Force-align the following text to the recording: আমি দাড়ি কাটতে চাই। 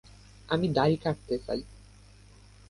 আমি 0.49 0.67
দাড়ি 0.67 0.97
কাটতে 0.97 1.35
চাই। 1.37 1.61